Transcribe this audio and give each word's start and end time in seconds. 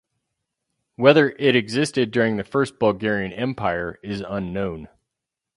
Whether 0.95 1.29
it 1.37 1.55
existed 1.55 2.09
during 2.09 2.37
the 2.37 2.43
First 2.43 2.79
Bulgarian 2.79 3.31
Empire 3.33 3.99
is 4.01 4.23
unknown. 4.27 4.87